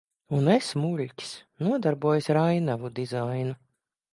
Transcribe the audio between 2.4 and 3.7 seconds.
ainavu dizainu.